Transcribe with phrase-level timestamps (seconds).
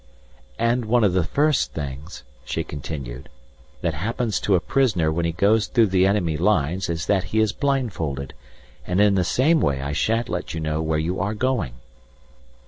[0.57, 3.29] "And one of the first things," she continued,
[3.81, 7.39] "that happens to a prisoner when he goes through the enemy lines is that he
[7.39, 8.33] is blindfolded,
[8.87, 11.75] and in the same way I shan't let you know where you are going."